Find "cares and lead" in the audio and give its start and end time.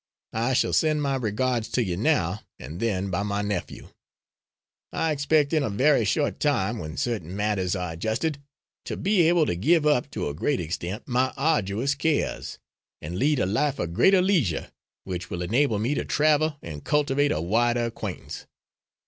11.93-13.37